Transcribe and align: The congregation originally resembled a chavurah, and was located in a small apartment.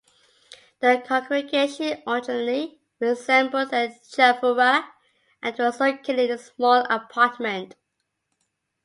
The 0.79 1.03
congregation 1.05 2.01
originally 2.07 2.79
resembled 2.99 3.71
a 3.71 3.89
chavurah, 4.09 4.83
and 5.43 5.59
was 5.59 5.79
located 5.79 6.19
in 6.31 6.31
a 6.31 6.37
small 6.39 6.85
apartment. 6.89 7.75